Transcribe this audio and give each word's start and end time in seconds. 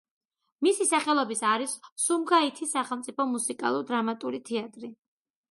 მისი 0.67 0.87
სახელობის 0.91 1.43
არის 1.49 1.75
სუმგაითის 2.05 2.73
სახელმწიფო 2.77 3.29
მუსიკალურ-დრამატული 3.35 4.43
თეატრი. 4.51 4.93